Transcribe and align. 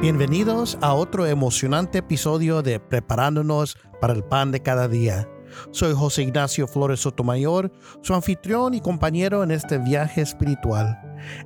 Bienvenidos 0.00 0.78
a 0.80 0.94
otro 0.94 1.26
emocionante 1.26 1.98
episodio 1.98 2.62
de 2.62 2.80
Preparándonos 2.80 3.76
para 4.00 4.14
el 4.14 4.24
Pan 4.24 4.50
de 4.50 4.62
cada 4.62 4.88
día. 4.88 5.28
Soy 5.72 5.92
José 5.92 6.22
Ignacio 6.22 6.66
Flores 6.66 7.00
Sotomayor, 7.00 7.70
su 8.00 8.14
anfitrión 8.14 8.72
y 8.72 8.80
compañero 8.80 9.42
en 9.42 9.50
este 9.50 9.76
viaje 9.76 10.22
espiritual. 10.22 10.98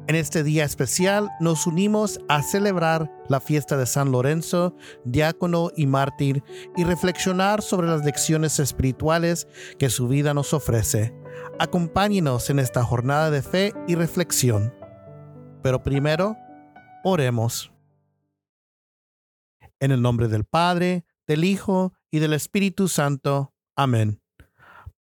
En 0.07 0.15
este 0.15 0.45
día 0.45 0.65
especial 0.65 1.31
nos 1.41 1.67
unimos 1.67 2.21
a 2.29 2.43
celebrar 2.43 3.11
la 3.29 3.41
fiesta 3.41 3.77
de 3.77 3.87
San 3.87 4.13
Lorenzo, 4.13 4.77
diácono 5.05 5.73
y 5.77 5.89
mártir, 5.89 6.45
y 6.77 6.85
reflexionar 6.85 7.61
sobre 7.61 7.89
las 7.89 8.05
lecciones 8.05 8.61
espirituales 8.61 9.49
que 9.81 9.91
su 9.91 10.07
vida 10.07 10.33
nos 10.33 10.55
ofrece. 10.55 11.13
Acompáñenos 11.59 12.49
en 12.51 12.61
esta 12.61 12.85
jornada 12.85 13.33
de 13.33 13.43
fe 13.43 13.73
y 13.89 13.97
reflexión. 13.97 14.73
Pero 15.61 15.83
primero, 15.83 16.37
oremos. 17.03 17.74
En 19.85 19.93
el 19.93 20.01
nombre 20.01 20.29
del 20.29 20.45
Padre, 20.45 21.05
del 21.27 21.45
Hijo 21.45 21.93
y 22.11 22.19
del 22.19 22.33
Espíritu 22.33 22.89
Santo. 22.89 23.53
Amén. 23.77 24.23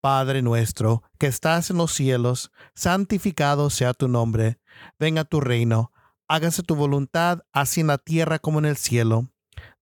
Padre 0.01 0.41
nuestro, 0.41 1.03
que 1.17 1.27
estás 1.27 1.69
en 1.69 1.77
los 1.77 1.93
cielos, 1.93 2.51
santificado 2.75 3.69
sea 3.69 3.93
tu 3.93 4.09
nombre. 4.09 4.59
Venga 4.99 5.23
tu 5.23 5.39
reino. 5.39 5.93
Hágase 6.27 6.63
tu 6.63 6.75
voluntad, 6.75 7.45
así 7.53 7.79
en 7.79 7.87
la 7.87 7.97
tierra 7.97 8.39
como 8.39 8.59
en 8.59 8.65
el 8.65 8.75
cielo. 8.75 9.31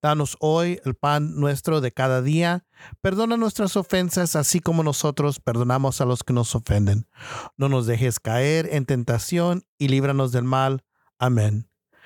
Danos 0.04 0.38
hoy 0.40 0.80
el 0.86 0.94
pan 0.94 1.36
nuestro 1.36 1.82
de 1.82 1.92
cada 1.92 2.22
día. 2.22 2.68
Perdona 3.02 3.38
nuestras 3.38 3.76
ofensas, 3.78 4.36
así 4.36 4.60
como 4.60 4.84
nosotros 4.84 5.40
perdonamos 5.40 6.00
a 6.02 6.06
los 6.06 6.24
que 6.24 6.34
nos 6.34 6.54
ofenden. 6.54 7.08
No 7.58 7.70
nos 7.70 7.88
dejes 7.88 8.20
caer 8.20 8.70
en 8.72 8.86
tentación 8.86 9.64
y 9.80 9.88
líbranos 9.88 10.32
del 10.32 10.44
mal. 10.44 10.84
Amén. 11.18 11.71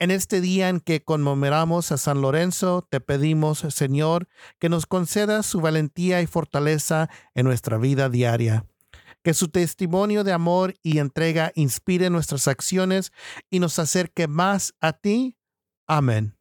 En 0.00 0.10
este 0.10 0.40
día 0.40 0.70
en 0.70 0.80
que 0.80 1.04
conmemoramos 1.04 1.92
a 1.92 1.98
San 1.98 2.22
Lorenzo, 2.22 2.86
te 2.88 3.00
pedimos, 3.00 3.58
Señor, 3.68 4.28
que 4.58 4.70
nos 4.70 4.86
conceda 4.86 5.42
su 5.42 5.60
valentía 5.60 6.22
y 6.22 6.26
fortaleza 6.26 7.10
en 7.34 7.44
nuestra 7.44 7.76
vida 7.76 8.08
diaria. 8.08 8.64
Que 9.22 9.34
su 9.34 9.48
testimonio 9.48 10.24
de 10.24 10.32
amor 10.32 10.74
y 10.82 11.00
entrega 11.00 11.52
inspire 11.54 12.08
nuestras 12.08 12.48
acciones 12.48 13.12
y 13.50 13.60
nos 13.60 13.78
acerque 13.78 14.26
más 14.26 14.72
a 14.80 14.94
ti. 14.94 15.36
Amén. 15.86 16.39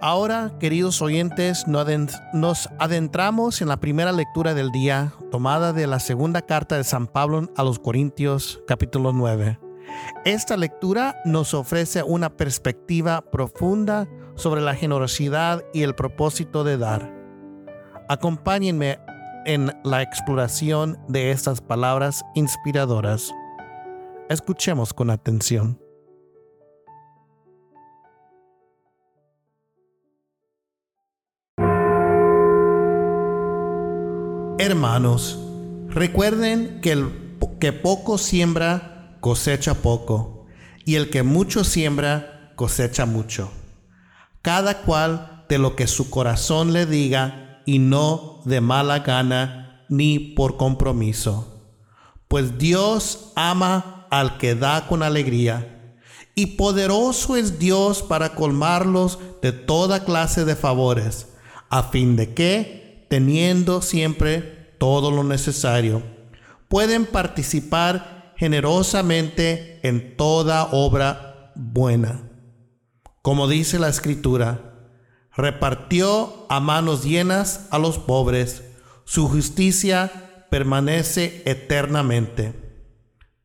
Ahora, 0.00 0.52
queridos 0.60 1.02
oyentes, 1.02 1.66
nos 1.66 2.68
adentramos 2.78 3.60
en 3.60 3.66
la 3.66 3.78
primera 3.78 4.12
lectura 4.12 4.54
del 4.54 4.70
día, 4.70 5.12
tomada 5.32 5.72
de 5.72 5.88
la 5.88 5.98
segunda 5.98 6.42
carta 6.42 6.76
de 6.76 6.84
San 6.84 7.08
Pablo 7.08 7.50
a 7.56 7.64
los 7.64 7.80
Corintios, 7.80 8.60
capítulo 8.68 9.12
9. 9.12 9.58
Esta 10.24 10.56
lectura 10.56 11.20
nos 11.24 11.52
ofrece 11.52 12.04
una 12.04 12.30
perspectiva 12.30 13.22
profunda 13.22 14.06
sobre 14.36 14.60
la 14.60 14.76
generosidad 14.76 15.64
y 15.74 15.82
el 15.82 15.96
propósito 15.96 16.62
de 16.62 16.78
dar. 16.78 17.12
Acompáñenme 18.08 19.00
en 19.46 19.72
la 19.82 20.02
exploración 20.02 20.96
de 21.08 21.32
estas 21.32 21.60
palabras 21.60 22.24
inspiradoras. 22.36 23.34
Escuchemos 24.28 24.94
con 24.94 25.10
atención. 25.10 25.87
Hermanos, 34.60 35.38
recuerden 35.88 36.80
que 36.80 36.90
el 36.90 37.28
que 37.60 37.72
poco 37.72 38.18
siembra 38.18 39.16
cosecha 39.20 39.74
poco, 39.74 40.46
y 40.84 40.96
el 40.96 41.10
que 41.10 41.22
mucho 41.22 41.62
siembra 41.62 42.52
cosecha 42.56 43.06
mucho. 43.06 43.52
Cada 44.42 44.82
cual 44.82 45.44
de 45.48 45.58
lo 45.58 45.76
que 45.76 45.86
su 45.86 46.10
corazón 46.10 46.72
le 46.72 46.86
diga, 46.86 47.62
y 47.66 47.78
no 47.78 48.40
de 48.46 48.60
mala 48.60 48.98
gana 49.00 49.84
ni 49.88 50.18
por 50.18 50.56
compromiso. 50.56 51.62
Pues 52.26 52.58
Dios 52.58 53.32
ama 53.36 54.06
al 54.10 54.38
que 54.38 54.56
da 54.56 54.88
con 54.88 55.04
alegría, 55.04 55.96
y 56.34 56.46
poderoso 56.56 57.36
es 57.36 57.60
Dios 57.60 58.02
para 58.02 58.34
colmarlos 58.34 59.20
de 59.40 59.52
toda 59.52 60.04
clase 60.04 60.44
de 60.44 60.56
favores, 60.56 61.28
a 61.70 61.84
fin 61.84 62.16
de 62.16 62.34
que, 62.34 62.87
teniendo 63.08 63.82
siempre 63.82 64.74
todo 64.78 65.10
lo 65.10 65.24
necesario, 65.24 66.02
pueden 66.68 67.06
participar 67.06 68.34
generosamente 68.36 69.80
en 69.82 70.16
toda 70.16 70.68
obra 70.72 71.52
buena. 71.56 72.22
Como 73.22 73.48
dice 73.48 73.78
la 73.78 73.88
escritura, 73.88 74.68
repartió 75.36 76.46
a 76.48 76.60
manos 76.60 77.04
llenas 77.04 77.66
a 77.70 77.78
los 77.78 77.98
pobres, 77.98 78.62
su 79.04 79.28
justicia 79.28 80.46
permanece 80.50 81.42
eternamente. 81.46 82.54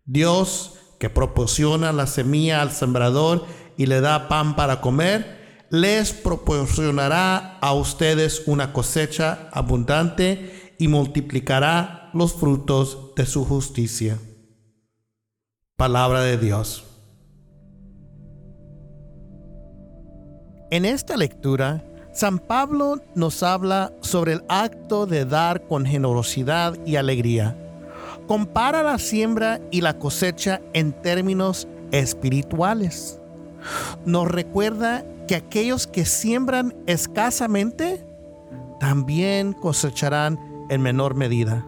Dios, 0.05 0.73
que 0.99 1.09
proporciona 1.09 1.91
la 1.91 2.07
semilla 2.07 2.61
al 2.61 2.71
sembrador 2.71 3.45
y 3.77 3.87
le 3.87 4.01
da 4.01 4.27
pan 4.27 4.55
para 4.55 4.79
comer, 4.79 5.42
les 5.73 6.13
proporcionará 6.13 7.57
a 7.59 7.73
ustedes 7.73 8.43
una 8.45 8.73
cosecha 8.73 9.49
abundante 9.51 10.75
y 10.77 10.87
multiplicará 10.87 12.11
los 12.13 12.35
frutos 12.35 13.15
de 13.15 13.25
su 13.25 13.43
justicia. 13.43 14.19
Palabra 15.75 16.21
de 16.21 16.37
Dios. 16.37 16.83
En 20.69 20.85
esta 20.85 21.17
lectura, 21.17 21.83
San 22.13 22.37
Pablo 22.37 23.01
nos 23.15 23.41
habla 23.41 23.93
sobre 24.01 24.33
el 24.33 24.43
acto 24.49 25.07
de 25.07 25.25
dar 25.25 25.65
con 25.65 25.87
generosidad 25.87 26.77
y 26.85 26.97
alegría. 26.97 27.57
Compara 28.27 28.83
la 28.83 28.99
siembra 28.99 29.59
y 29.71 29.81
la 29.81 29.97
cosecha 29.97 30.61
en 30.73 30.93
términos 30.93 31.67
espirituales. 31.91 33.19
Nos 34.05 34.27
recuerda 34.27 35.03
que 35.27 35.35
aquellos 35.35 35.87
que 35.87 36.05
siembran 36.05 36.73
escasamente 36.85 38.05
también 38.79 39.53
cosecharán 39.53 40.39
en 40.69 40.81
menor 40.81 41.15
medida, 41.15 41.65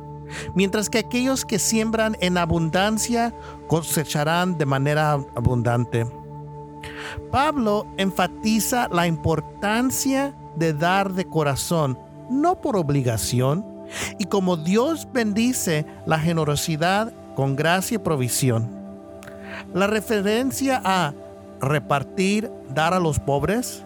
mientras 0.54 0.90
que 0.90 1.00
aquellos 1.00 1.46
que 1.46 1.60
siembran 1.60 2.18
en 2.20 2.38
abundancia 2.38 3.34
cosecharán 3.68 4.58
de 4.58 4.66
manera 4.66 5.14
abundante. 5.36 6.06
Pablo 7.32 7.88
enfatiza 7.98 8.88
la 8.90 9.08
importancia 9.08 10.36
de 10.56 10.74
dar 10.74 11.14
de 11.14 11.26
corazón, 11.26 11.98
no 12.30 12.62
por 12.62 12.76
obligación, 12.76 13.66
y 14.18 14.26
como 14.26 14.58
Dios 14.58 15.08
bendice 15.14 15.86
la 16.06 16.20
generosidad 16.20 17.14
con 17.36 17.56
gracia 17.56 17.96
y 17.96 18.00
provisión. 18.00 18.70
La 19.74 19.88
referencia 19.88 20.82
a 20.84 21.14
repartir, 21.62 22.52
dar 22.70 22.94
a 22.94 23.00
los 23.00 23.20
pobres, 23.20 23.84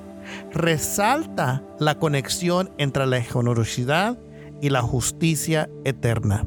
resalta 0.51 1.63
la 1.79 1.97
conexión 1.99 2.71
entre 2.77 3.05
la 3.05 3.21
generosidad 3.21 4.17
y 4.61 4.69
la 4.69 4.81
justicia 4.81 5.69
eterna. 5.83 6.45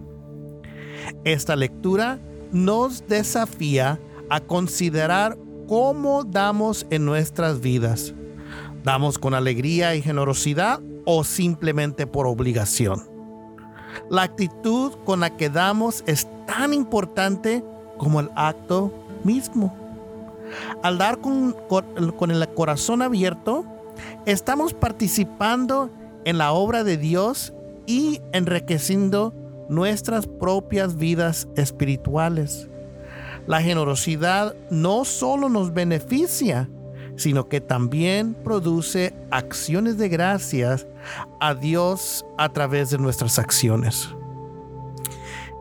Esta 1.25 1.57
lectura 1.57 2.21
nos 2.53 3.07
desafía 3.07 3.99
a 4.29 4.41
considerar 4.41 5.37
cómo 5.67 6.25
damos 6.25 6.87
en 6.91 7.05
nuestras 7.05 7.61
vidas. 7.61 8.15
¿Damos 8.85 9.19
con 9.19 9.35
alegría 9.35 9.95
y 9.95 10.03
generosidad 10.03 10.81
o 11.05 11.25
simplemente 11.25 12.07
por 12.07 12.27
obligación? 12.27 13.09
La 14.11 14.23
actitud 14.23 14.93
con 15.05 15.21
la 15.21 15.37
que 15.37 15.49
damos 15.49 16.03
es 16.07 16.27
tan 16.47 16.75
importante 16.75 17.65
como 17.99 18.21
el 18.21 18.31
acto 18.35 18.93
mismo. 19.25 19.82
Al 20.83 20.99
dar 20.99 21.21
con, 21.21 21.57
el 21.97 22.49
corazón 22.55 23.03
abierto, 23.03 23.65
estamos 24.27 24.75
participando 24.75 25.91
en 26.25 26.39
la 26.39 26.53
obra 26.53 26.85
de 26.85 26.97
Dios 26.97 27.53
y 27.87 28.21
enriqueciendo 28.33 29.35
nuestras 29.69 30.27
propias 30.27 30.97
vidas 30.97 31.49
espirituales. 31.57 32.69
La 33.47 33.61
generosidad 33.61 34.55
no 34.71 35.05
solo 35.05 35.49
nos 35.49 35.73
beneficia, 35.73 36.69
sino 37.17 37.49
que 37.49 37.61
también 37.61 38.35
produce 38.35 39.15
acciones 39.31 39.99
de 39.99 40.09
gracias 40.09 40.87
a 41.41 41.55
Dios 41.55 42.25
a 42.39 42.49
través 42.51 42.91
de 42.91 42.99
nuestras 42.99 43.39
acciones. 43.39 44.09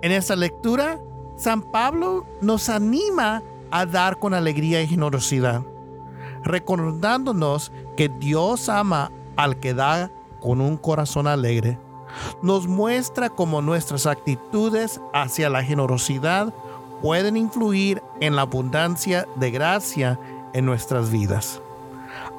En 0.02 0.12
esta 0.12 0.36
lectura, 0.36 1.00
San 1.38 1.72
Pablo 1.72 2.26
nos 2.42 2.70
anima 2.70 3.44
a 3.72 3.86
dar 3.86 4.20
con 4.20 4.34
alegría 4.34 4.82
y 4.82 4.88
generosidad, 4.88 5.64
recordándonos 6.44 7.72
que 7.98 8.10
Dios 8.10 8.70
ama 8.70 9.12
al 9.36 9.60
que 9.60 9.74
da 9.74 10.12
con 10.40 10.62
un 10.62 10.78
corazón 10.78 11.28
alegre. 11.28 11.80
Nos 12.42 12.68
muestra 12.68 13.30
cómo 13.30 13.62
nuestras 13.62 14.06
actitudes 14.06 15.00
hacia 15.14 15.50
la 15.50 15.64
generosidad 15.64 16.54
pueden 17.02 17.38
influir 17.38 18.02
en 18.20 18.36
la 18.36 18.44
abundancia 18.44 19.28
de 19.38 19.52
gracia 19.52 20.20
en 20.54 20.66
nuestras 20.66 21.10
vidas. 21.10 21.62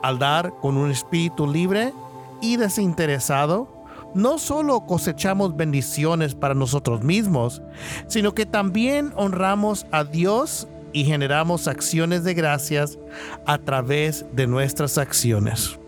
Al 0.02 0.18
dar 0.18 0.54
con 0.60 0.76
un 0.76 0.90
espíritu 0.90 1.46
libre 1.46 1.94
y 2.40 2.56
desinteresado, 2.56 3.68
no 4.14 4.38
solo 4.38 4.80
cosechamos 4.80 5.56
bendiciones 5.56 6.34
para 6.34 6.54
nosotros 6.54 7.02
mismos, 7.02 7.62
sino 8.08 8.34
que 8.34 8.44
también 8.44 9.12
honramos 9.16 9.86
a 9.90 10.04
Dios 10.04 10.68
y 10.92 11.04
generamos 11.04 11.68
acciones 11.68 12.24
de 12.24 12.34
gracias 12.34 12.98
a 13.46 13.58
través 13.58 14.24
de 14.32 14.46
nuestras 14.46 14.98
acciones. 14.98 15.78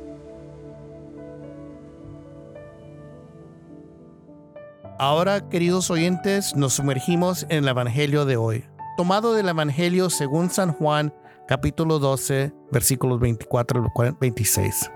Ahora, 4.98 5.48
queridos 5.48 5.90
oyentes, 5.90 6.54
nos 6.54 6.74
sumergimos 6.74 7.44
en 7.48 7.64
el 7.64 7.68
Evangelio 7.68 8.24
de 8.24 8.36
hoy, 8.36 8.64
tomado 8.96 9.34
del 9.34 9.48
Evangelio 9.48 10.08
según 10.08 10.50
San 10.50 10.72
Juan, 10.72 11.12
capítulo 11.48 11.98
12, 11.98 12.52
versículos 12.70 13.20
24 13.20 13.92
al 13.96 14.16
26. 14.20 14.90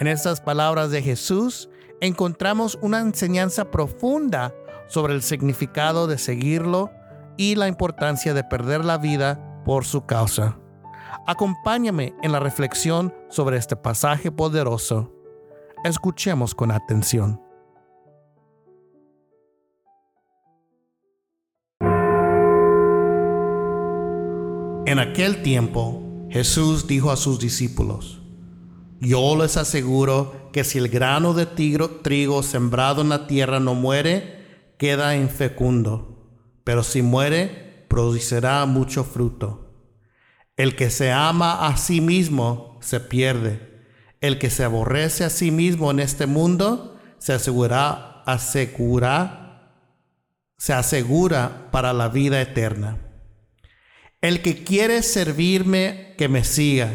En 0.00 0.06
estas 0.06 0.40
palabras 0.40 0.90
de 0.90 1.02
Jesús 1.02 1.68
encontramos 2.00 2.78
una 2.80 3.00
enseñanza 3.00 3.70
profunda 3.70 4.54
sobre 4.86 5.14
el 5.14 5.22
significado 5.22 6.06
de 6.06 6.16
seguirlo 6.16 6.90
y 7.38 7.54
la 7.54 7.68
importancia 7.68 8.34
de 8.34 8.44
perder 8.44 8.84
la 8.84 8.98
vida 8.98 9.62
por 9.64 9.86
su 9.86 10.04
causa. 10.04 10.58
Acompáñame 11.26 12.14
en 12.22 12.32
la 12.32 12.40
reflexión 12.40 13.14
sobre 13.30 13.56
este 13.56 13.76
pasaje 13.76 14.30
poderoso. 14.30 15.14
Escuchemos 15.84 16.54
con 16.54 16.70
atención. 16.70 17.40
En 24.86 24.98
aquel 24.98 25.42
tiempo, 25.42 26.02
Jesús 26.30 26.86
dijo 26.86 27.10
a 27.10 27.16
sus 27.16 27.38
discípulos, 27.38 28.22
Yo 29.00 29.36
les 29.36 29.58
aseguro 29.58 30.50
que 30.50 30.64
si 30.64 30.78
el 30.78 30.88
grano 30.88 31.34
de 31.34 31.44
trigo 31.44 32.42
sembrado 32.42 33.02
en 33.02 33.10
la 33.10 33.26
tierra 33.26 33.60
no 33.60 33.74
muere, 33.74 34.74
queda 34.78 35.14
infecundo, 35.14 36.17
pero 36.68 36.82
si 36.82 37.00
muere, 37.00 37.86
producirá 37.88 38.66
mucho 38.66 39.02
fruto. 39.02 39.72
El 40.54 40.76
que 40.76 40.90
se 40.90 41.10
ama 41.10 41.66
a 41.66 41.78
sí 41.78 42.02
mismo 42.02 42.78
se 42.82 43.00
pierde. 43.00 43.86
El 44.20 44.38
que 44.38 44.50
se 44.50 44.64
aborrece 44.64 45.24
a 45.24 45.30
sí 45.30 45.50
mismo 45.50 45.90
en 45.90 45.98
este 45.98 46.26
mundo 46.26 47.00
se 47.16 47.32
asegura, 47.32 48.22
asegura, 48.26 49.72
se 50.58 50.74
asegura 50.74 51.70
para 51.70 51.94
la 51.94 52.10
vida 52.10 52.38
eterna. 52.38 52.98
El 54.20 54.42
que 54.42 54.62
quiere 54.62 55.02
servirme, 55.02 56.16
que 56.18 56.28
me 56.28 56.44
siga, 56.44 56.90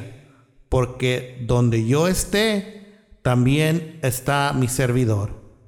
porque 0.69 1.43
donde 1.47 1.87
yo 1.87 2.07
esté, 2.07 3.07
también 3.23 3.97
está 4.03 4.53
mi 4.53 4.67
servidor. 4.67 5.65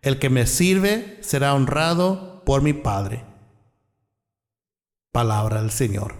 El 0.00 0.20
que 0.20 0.30
me 0.30 0.46
sirve 0.46 1.18
será 1.22 1.56
honrado 1.56 2.44
por 2.44 2.62
mi 2.62 2.72
Padre. 2.72 3.27
Palabra 5.12 5.62
del 5.62 5.70
Señor. 5.70 6.14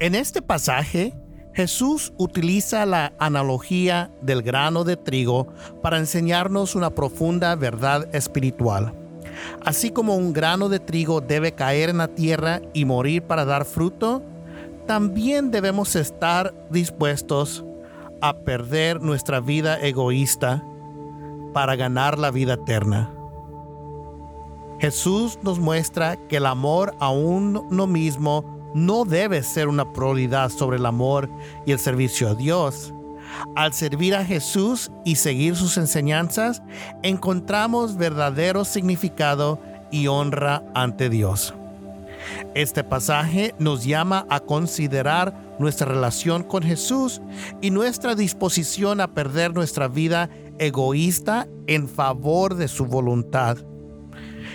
En 0.00 0.14
este 0.14 0.42
pasaje, 0.42 1.14
Jesús 1.54 2.12
utiliza 2.18 2.86
la 2.86 3.12
analogía 3.18 4.10
del 4.22 4.42
grano 4.42 4.84
de 4.84 4.96
trigo 4.96 5.48
para 5.82 5.98
enseñarnos 5.98 6.74
una 6.74 6.90
profunda 6.90 7.54
verdad 7.56 8.14
espiritual. 8.14 8.94
Así 9.64 9.90
como 9.90 10.16
un 10.16 10.32
grano 10.32 10.68
de 10.68 10.80
trigo 10.80 11.20
debe 11.20 11.52
caer 11.52 11.90
en 11.90 11.98
la 11.98 12.08
tierra 12.08 12.62
y 12.72 12.84
morir 12.84 13.22
para 13.22 13.44
dar 13.44 13.64
fruto, 13.64 14.22
también 14.86 15.50
debemos 15.50 15.96
estar 15.96 16.54
dispuestos 16.70 17.64
a 18.20 18.38
perder 18.38 19.00
nuestra 19.00 19.40
vida 19.40 19.80
egoísta 19.80 20.64
para 21.52 21.76
ganar 21.76 22.18
la 22.18 22.30
vida 22.30 22.54
eterna. 22.54 23.17
Jesús 24.78 25.38
nos 25.42 25.58
muestra 25.58 26.16
que 26.28 26.36
el 26.36 26.46
amor 26.46 26.94
a 27.00 27.10
uno 27.10 27.86
mismo 27.86 28.44
no 28.74 29.04
debe 29.04 29.42
ser 29.42 29.68
una 29.68 29.92
prioridad 29.92 30.50
sobre 30.50 30.76
el 30.76 30.86
amor 30.86 31.28
y 31.66 31.72
el 31.72 31.78
servicio 31.78 32.28
a 32.28 32.34
Dios. 32.34 32.94
Al 33.56 33.72
servir 33.72 34.14
a 34.14 34.24
Jesús 34.24 34.90
y 35.04 35.16
seguir 35.16 35.56
sus 35.56 35.76
enseñanzas, 35.76 36.62
encontramos 37.02 37.96
verdadero 37.96 38.64
significado 38.64 39.60
y 39.90 40.06
honra 40.06 40.62
ante 40.74 41.08
Dios. 41.08 41.54
Este 42.54 42.84
pasaje 42.84 43.54
nos 43.58 43.84
llama 43.84 44.26
a 44.28 44.40
considerar 44.40 45.34
nuestra 45.58 45.86
relación 45.86 46.42
con 46.42 46.62
Jesús 46.62 47.20
y 47.60 47.70
nuestra 47.70 48.14
disposición 48.14 49.00
a 49.00 49.14
perder 49.14 49.54
nuestra 49.54 49.88
vida 49.88 50.28
egoísta 50.58 51.48
en 51.66 51.88
favor 51.88 52.54
de 52.54 52.68
su 52.68 52.86
voluntad. 52.86 53.58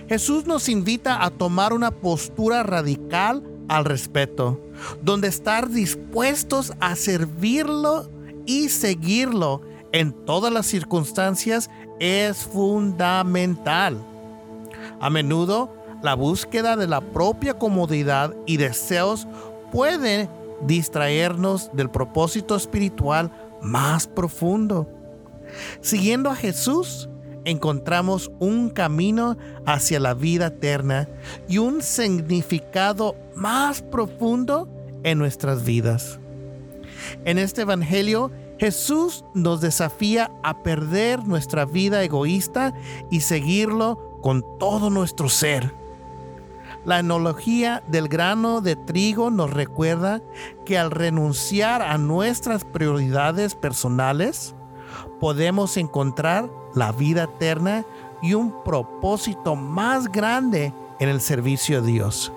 Jesús 0.08 0.46
nos 0.46 0.70
invita 0.70 1.24
a 1.24 1.30
tomar 1.30 1.74
una 1.74 1.92
postura 1.92 2.64
radical 2.64 3.44
al 3.68 3.86
respeto, 3.86 4.60
donde 5.02 5.28
estar 5.28 5.70
dispuestos 5.70 6.74
a 6.80 6.96
servirlo 6.96 8.10
y 8.46 8.70
seguirlo 8.70 9.62
en 9.92 10.12
todas 10.12 10.52
las 10.52 10.66
circunstancias 10.66 11.70
es 12.00 12.38
fundamental. 12.44 13.98
A 15.00 15.10
menudo, 15.10 15.74
la 16.02 16.16
búsqueda 16.16 16.76
de 16.76 16.88
la 16.88 17.00
propia 17.00 17.58
comodidad 17.58 18.36
y 18.46 18.58
deseos 18.58 19.28
puede 19.72 20.30
distraernos 20.66 21.70
del 21.74 21.90
propósito 21.90 22.56
espiritual 22.56 23.32
más 23.62 24.08
profundo. 24.08 24.88
Siguiendo 25.82 26.30
a 26.30 26.36
Jesús, 26.36 27.10
encontramos 27.46 28.32
un 28.40 28.70
camino 28.70 29.38
hacia 29.66 30.00
la 30.00 30.14
vida 30.14 30.48
eterna 30.48 31.10
y 31.48 31.58
un 31.58 31.82
significado 31.82 33.16
más 33.36 33.82
profundo 33.82 34.68
en 35.04 35.18
nuestras 35.18 35.64
vidas. 35.64 36.20
En 37.26 37.38
este 37.38 37.62
Evangelio, 37.62 38.32
Jesús 38.60 39.26
nos 39.34 39.62
desafía 39.62 40.32
a 40.44 40.64
perder 40.64 41.26
nuestra 41.26 41.66
vida 41.66 42.04
egoísta 42.04 42.74
y 43.12 43.22
seguirlo 43.22 44.20
con 44.22 44.44
todo 44.58 44.90
nuestro 44.90 45.28
ser. 45.28 45.74
La 46.86 46.98
analogía 46.98 47.82
del 47.88 48.10
grano 48.10 48.60
de 48.60 48.76
trigo 48.76 49.30
nos 49.30 49.52
recuerda 49.52 50.22
que 50.66 50.78
al 50.78 50.92
renunciar 50.92 51.82
a 51.82 51.98
nuestras 51.98 52.66
prioridades 52.66 53.56
personales, 53.56 54.54
podemos 55.24 55.78
encontrar 55.78 56.50
la 56.76 56.92
vida 56.92 57.24
eterna 57.24 57.86
y 58.22 58.34
un 58.34 58.62
propósito 58.62 59.56
más 59.56 60.12
grande 60.12 60.74
en 61.00 61.08
el 61.08 61.22
servicio 61.22 61.78
a 61.78 61.82
Dios. 61.82 62.34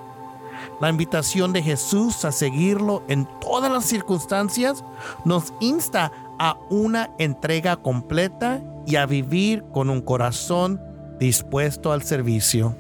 La 0.81 0.89
invitación 0.89 1.53
de 1.53 1.65
Jesús 1.65 2.25
a 2.25 2.31
seguirlo 2.31 3.03
en 3.09 3.27
todas 3.41 3.73
las 3.73 3.87
circunstancias 3.87 4.85
nos 5.25 5.53
insta 5.59 6.13
a 6.39 6.59
una 6.71 7.11
entrega 7.19 7.75
completa 7.75 8.63
y 8.87 8.95
a 8.95 9.05
vivir 9.05 9.65
con 9.73 9.91
un 9.91 10.01
corazón 10.01 10.81
dispuesto 11.19 11.91
al 11.91 12.05
servicio. 12.05 12.77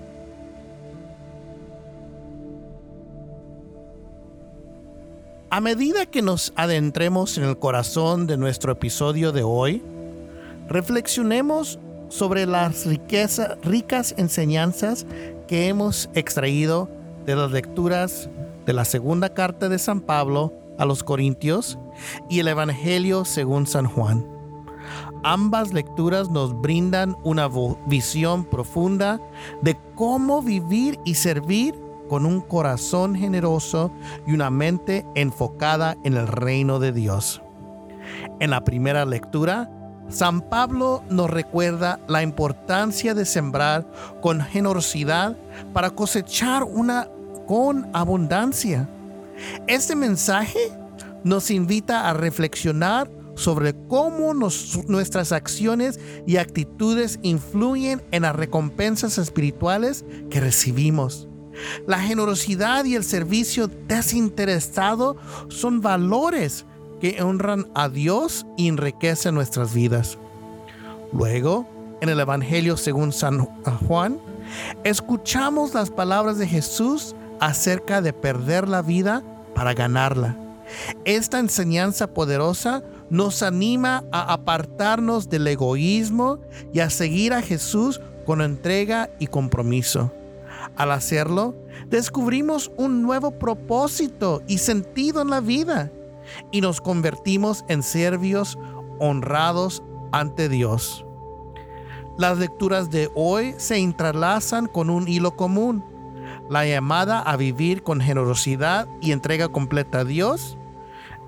A 5.50 5.60
medida 5.60 6.06
que 6.06 6.22
nos 6.22 6.52
adentremos 6.54 7.38
en 7.38 7.44
el 7.44 7.58
corazón 7.58 8.28
de 8.28 8.36
nuestro 8.36 8.70
episodio 8.70 9.32
de 9.32 9.42
hoy, 9.42 9.82
reflexionemos 10.68 11.78
sobre 12.08 12.46
las 12.46 12.86
ricas 13.62 14.14
enseñanzas 14.16 15.06
que 15.48 15.68
hemos 15.68 16.08
extraído 16.14 16.88
de 17.24 17.36
las 17.36 17.50
lecturas 17.50 18.28
de 18.64 18.72
la 18.72 18.84
segunda 18.84 19.32
carta 19.32 19.68
de 19.68 19.78
San 19.78 20.00
Pablo 20.00 20.52
a 20.78 20.84
los 20.84 21.02
Corintios 21.02 21.78
y 22.28 22.40
el 22.40 22.48
Evangelio 22.48 23.24
según 23.24 23.66
San 23.66 23.86
Juan. 23.86 24.26
Ambas 25.22 25.72
lecturas 25.72 26.30
nos 26.30 26.60
brindan 26.60 27.16
una 27.24 27.48
visión 27.86 28.44
profunda 28.44 29.20
de 29.62 29.76
cómo 29.94 30.42
vivir 30.42 31.00
y 31.04 31.14
servir 31.14 31.74
con 32.08 32.26
un 32.26 32.40
corazón 32.40 33.16
generoso 33.16 33.90
y 34.26 34.32
una 34.32 34.50
mente 34.50 35.04
enfocada 35.14 35.96
en 36.04 36.16
el 36.16 36.28
reino 36.28 36.78
de 36.78 36.92
Dios. 36.92 37.42
En 38.38 38.50
la 38.50 38.62
primera 38.62 39.04
lectura, 39.04 39.70
San 40.08 40.40
Pablo 40.40 41.02
nos 41.10 41.28
recuerda 41.28 41.98
la 42.06 42.22
importancia 42.22 43.14
de 43.14 43.24
sembrar 43.24 43.86
con 44.22 44.40
generosidad 44.40 45.36
para 45.72 45.90
cosechar 45.90 46.62
una 46.62 47.08
con 47.46 47.88
abundancia. 47.92 48.88
Este 49.66 49.96
mensaje 49.96 50.70
nos 51.24 51.50
invita 51.50 52.08
a 52.08 52.14
reflexionar 52.14 53.10
sobre 53.34 53.74
cómo 53.88 54.32
nuestras 54.32 55.32
acciones 55.32 56.00
y 56.26 56.38
actitudes 56.38 57.18
influyen 57.22 58.02
en 58.10 58.22
las 58.22 58.34
recompensas 58.34 59.18
espirituales 59.18 60.04
que 60.30 60.40
recibimos. 60.40 61.28
La 61.86 61.98
generosidad 61.98 62.84
y 62.84 62.94
el 62.94 63.04
servicio 63.04 63.68
desinteresado 63.68 65.16
son 65.48 65.80
valores 65.80 66.64
que 67.00 67.22
honran 67.22 67.66
a 67.74 67.88
Dios 67.88 68.46
y 68.56 68.68
enriquecen 68.68 69.34
nuestras 69.34 69.74
vidas. 69.74 70.18
Luego, 71.12 71.66
en 72.00 72.08
el 72.08 72.20
Evangelio 72.20 72.76
según 72.76 73.12
San 73.12 73.44
Juan, 73.86 74.18
escuchamos 74.84 75.74
las 75.74 75.90
palabras 75.90 76.38
de 76.38 76.46
Jesús 76.46 77.14
acerca 77.40 78.00
de 78.00 78.12
perder 78.12 78.68
la 78.68 78.82
vida 78.82 79.22
para 79.54 79.74
ganarla. 79.74 80.36
Esta 81.04 81.38
enseñanza 81.38 82.08
poderosa 82.08 82.82
nos 83.08 83.42
anima 83.42 84.04
a 84.10 84.32
apartarnos 84.32 85.28
del 85.28 85.46
egoísmo 85.46 86.40
y 86.72 86.80
a 86.80 86.90
seguir 86.90 87.32
a 87.32 87.42
Jesús 87.42 88.00
con 88.24 88.40
entrega 88.40 89.08
y 89.20 89.28
compromiso. 89.28 90.12
Al 90.76 90.90
hacerlo, 90.90 91.54
descubrimos 91.88 92.72
un 92.76 93.02
nuevo 93.02 93.30
propósito 93.30 94.42
y 94.48 94.58
sentido 94.58 95.22
en 95.22 95.30
la 95.30 95.40
vida 95.40 95.92
y 96.50 96.60
nos 96.60 96.80
convertimos 96.80 97.64
en 97.68 97.82
servios 97.82 98.58
honrados 98.98 99.82
ante 100.12 100.48
Dios. 100.48 101.04
Las 102.16 102.38
lecturas 102.38 102.90
de 102.90 103.10
hoy 103.14 103.54
se 103.58 103.76
entrelazan 103.76 104.66
con 104.66 104.88
un 104.88 105.06
hilo 105.06 105.36
común, 105.36 105.84
la 106.48 106.64
llamada 106.64 107.20
a 107.20 107.36
vivir 107.36 107.82
con 107.82 108.00
generosidad 108.00 108.88
y 109.00 109.12
entrega 109.12 109.48
completa 109.48 110.00
a 110.00 110.04
Dios. 110.04 110.56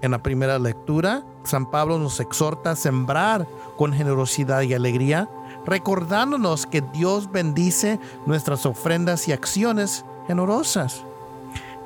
En 0.00 0.12
la 0.12 0.22
primera 0.22 0.58
lectura, 0.58 1.24
San 1.42 1.70
Pablo 1.70 1.98
nos 1.98 2.20
exhorta 2.20 2.70
a 2.70 2.76
sembrar 2.76 3.46
con 3.76 3.92
generosidad 3.92 4.62
y 4.62 4.72
alegría, 4.72 5.28
recordándonos 5.66 6.66
que 6.66 6.80
Dios 6.80 7.30
bendice 7.30 7.98
nuestras 8.24 8.64
ofrendas 8.64 9.28
y 9.28 9.32
acciones 9.32 10.04
generosas. 10.26 11.04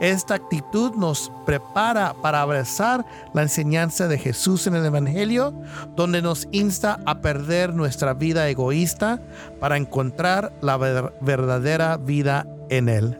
Esta 0.00 0.34
actitud 0.34 0.94
nos 0.94 1.30
prepara 1.46 2.14
para 2.14 2.42
abrazar 2.42 3.06
la 3.34 3.42
enseñanza 3.42 4.08
de 4.08 4.18
Jesús 4.18 4.66
en 4.66 4.74
el 4.74 4.84
Evangelio, 4.84 5.54
donde 5.94 6.22
nos 6.22 6.48
insta 6.50 7.00
a 7.06 7.20
perder 7.20 7.74
nuestra 7.74 8.14
vida 8.14 8.48
egoísta 8.48 9.22
para 9.60 9.76
encontrar 9.76 10.52
la 10.60 10.76
verdadera 10.76 11.96
vida 11.98 12.46
en 12.68 12.88
Él. 12.88 13.18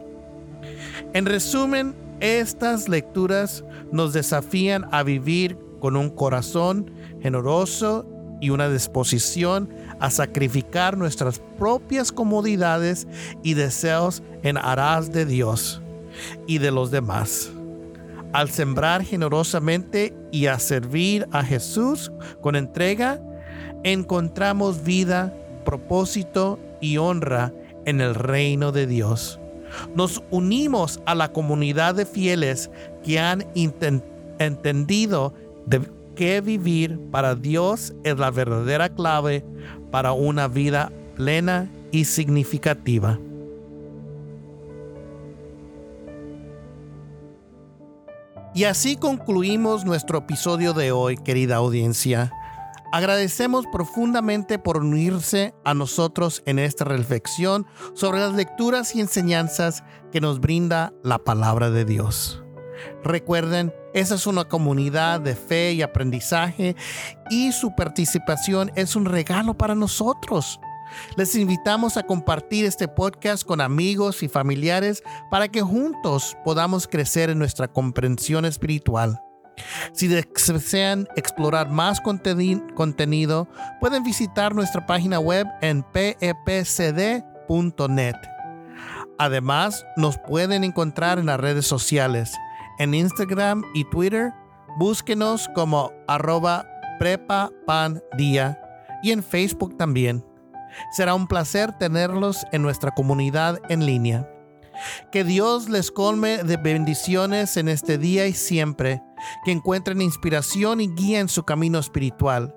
En 1.13 1.25
resumen, 1.25 1.95
estas 2.19 2.89
lecturas 2.89 3.63
nos 3.91 4.13
desafían 4.13 4.85
a 4.91 5.03
vivir 5.03 5.57
con 5.79 5.95
un 5.95 6.09
corazón 6.09 6.91
generoso 7.21 8.05
y 8.41 8.49
una 8.49 8.67
disposición 8.67 9.69
a 9.99 10.09
sacrificar 10.09 10.97
nuestras 10.97 11.39
propias 11.57 12.11
comodidades 12.11 13.07
y 13.41 13.53
deseos 13.53 14.21
en 14.43 14.57
aras 14.57 15.13
de 15.13 15.25
Dios 15.25 15.82
y 16.47 16.57
de 16.57 16.71
los 16.71 16.91
demás. 16.91 17.51
Al 18.33 18.49
sembrar 18.49 19.03
generosamente 19.03 20.15
y 20.31 20.47
a 20.47 20.57
servir 20.59 21.27
a 21.31 21.43
Jesús 21.43 22.11
con 22.41 22.55
entrega, 22.55 23.21
encontramos 23.83 24.83
vida, 24.83 25.33
propósito 25.65 26.59
y 26.81 26.97
honra 26.97 27.53
en 27.85 28.01
el 28.01 28.15
reino 28.15 28.71
de 28.71 28.87
Dios. 28.87 29.39
Nos 29.95 30.23
unimos 30.31 30.99
a 31.05 31.15
la 31.15 31.31
comunidad 31.31 31.95
de 31.95 32.05
fieles 32.05 32.69
que 33.03 33.19
han 33.19 33.45
entendido 33.55 35.33
que 36.15 36.41
vivir 36.41 36.99
para 37.11 37.35
Dios 37.35 37.93
es 38.03 38.17
la 38.17 38.31
verdadera 38.31 38.89
clave 38.89 39.43
para 39.91 40.11
una 40.13 40.47
vida 40.47 40.91
plena 41.15 41.69
y 41.91 42.05
significativa. 42.05 43.19
Y 48.55 48.65
así 48.65 48.97
concluimos 48.97 49.83
nuestro 49.83 50.19
episodio 50.19 50.73
de 50.73 50.91
hoy, 50.91 51.17
querida 51.17 51.55
audiencia. 51.55 52.31
Agradecemos 52.91 53.65
profundamente 53.71 54.59
por 54.59 54.77
unirse 54.77 55.55
a 55.65 55.73
nosotros 55.73 56.43
en 56.45 56.59
esta 56.59 56.85
reflexión 56.85 57.65
sobre 57.95 58.19
las 58.19 58.33
lecturas 58.33 58.95
y 58.95 59.01
enseñanzas 59.01 59.83
que 60.11 60.21
nos 60.21 60.39
brinda 60.39 60.93
la 61.01 61.17
palabra 61.17 61.71
de 61.71 61.83
Dios. 61.83 62.43
Recuerden, 63.03 63.73
esa 63.95 64.13
es 64.13 64.27
una 64.27 64.43
comunidad 64.43 65.19
de 65.19 65.35
fe 65.35 65.73
y 65.73 65.81
aprendizaje 65.81 66.75
y 67.31 67.53
su 67.53 67.73
participación 67.73 68.71
es 68.75 68.95
un 68.95 69.05
regalo 69.05 69.57
para 69.57 69.73
nosotros. 69.73 70.59
Les 71.15 71.35
invitamos 71.35 71.97
a 71.97 72.03
compartir 72.03 72.65
este 72.65 72.87
podcast 72.87 73.43
con 73.43 73.61
amigos 73.61 74.23
y 74.23 74.27
familiares 74.27 75.03
para 75.29 75.47
que 75.47 75.61
juntos 75.61 76.37
podamos 76.43 76.87
crecer 76.87 77.29
en 77.29 77.39
nuestra 77.39 77.67
comprensión 77.67 78.45
espiritual. 78.45 79.19
Si 79.91 80.07
desean 80.07 81.07
explorar 81.15 81.69
más 81.69 82.01
contenido, 82.01 83.47
pueden 83.79 84.03
visitar 84.03 84.55
nuestra 84.55 84.85
página 84.85 85.19
web 85.19 85.47
en 85.61 85.83
pepcd.net. 85.83 86.95
Además, 89.19 89.85
nos 89.95 90.17
pueden 90.17 90.63
encontrar 90.63 91.19
en 91.19 91.27
las 91.27 91.39
redes 91.39 91.67
sociales, 91.67 92.33
en 92.79 92.95
Instagram 92.95 93.63
y 93.73 93.83
Twitter. 93.85 94.33
Búsquenos 94.79 95.47
como 95.53 95.91
arroba 96.07 96.65
y 99.03 99.11
en 99.11 99.23
Facebook 99.23 99.77
también. 99.77 100.23
Será 100.91 101.15
un 101.15 101.27
placer 101.27 101.77
tenerlos 101.77 102.45
en 102.51 102.61
nuestra 102.61 102.91
comunidad 102.91 103.59
en 103.69 103.85
línea. 103.85 104.29
Que 105.11 105.23
Dios 105.23 105.69
les 105.69 105.91
colme 105.91 106.43
de 106.43 106.57
bendiciones 106.57 107.57
en 107.57 107.67
este 107.69 107.97
día 107.97 108.25
y 108.27 108.33
siempre, 108.33 109.01
que 109.45 109.51
encuentren 109.51 110.01
inspiración 110.01 110.81
y 110.81 110.87
guía 110.87 111.19
en 111.19 111.29
su 111.29 111.43
camino 111.43 111.79
espiritual. 111.79 112.55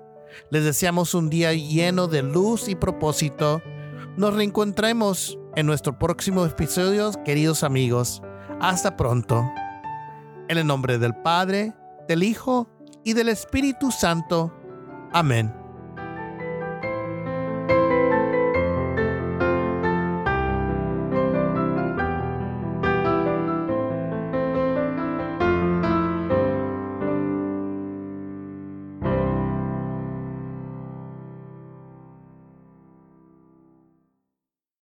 Les 0.51 0.63
deseamos 0.63 1.13
un 1.13 1.29
día 1.29 1.53
lleno 1.53 2.07
de 2.07 2.23
luz 2.23 2.67
y 2.67 2.75
propósito. 2.75 3.61
Nos 4.17 4.33
reencontremos 4.33 5.37
en 5.55 5.65
nuestro 5.65 5.97
próximo 5.97 6.45
episodio, 6.45 7.11
queridos 7.23 7.63
amigos. 7.63 8.21
Hasta 8.59 8.97
pronto. 8.97 9.49
En 10.49 10.57
el 10.57 10.65
nombre 10.65 10.97
del 10.97 11.15
Padre, 11.15 11.73
del 12.07 12.23
Hijo 12.23 12.69
y 13.03 13.13
del 13.13 13.29
Espíritu 13.29 13.91
Santo. 13.91 14.53
Amén. 15.13 15.56